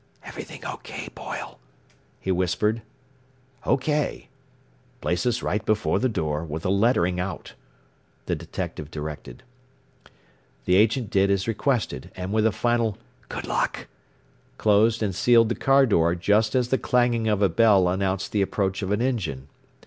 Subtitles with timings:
[0.23, 1.59] "Everything O K, Boyle?"
[2.19, 2.81] he whispered.
[3.67, 4.29] "O K.
[4.99, 7.53] Place us right before the door, with the lettering out,"
[8.25, 9.43] the detective directed.
[10.65, 12.97] The agent did as requested, and with a final
[13.29, 13.85] "Good luck!"
[14.57, 18.41] closed and sealed the car door just as the clanging of a bell announced the
[18.41, 19.49] approach of an engine.